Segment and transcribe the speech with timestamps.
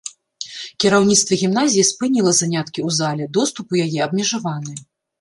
[0.83, 4.73] Кіраўніцтва гімназіі спыніла заняткі ў зале, доступ у яе абмежаваны.